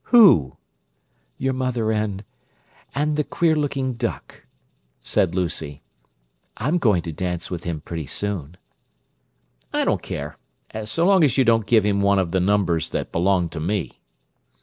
"Who?" 0.05 0.57
"Your 1.37 1.53
mother 1.53 1.91
and—and 1.91 3.17
the 3.17 3.23
queer 3.23 3.53
looking 3.55 3.93
duck," 3.93 4.47
said 5.03 5.35
Lucy. 5.35 5.83
"I'm 6.57 6.79
going 6.79 7.03
to 7.03 7.11
dance 7.11 7.51
with 7.51 7.65
him 7.65 7.81
pretty 7.81 8.07
soon." 8.07 8.57
"I 9.71 9.85
don't 9.85 10.01
care—so 10.01 11.05
long 11.05 11.23
as 11.23 11.37
you 11.37 11.45
don't 11.45 11.67
give 11.67 11.83
him 11.83 12.01
one 12.01 12.17
of 12.17 12.31
the 12.31 12.39
numbers 12.39 12.89
that 12.89 13.11
belong 13.11 13.47
to 13.49 13.59
me." 13.59 14.01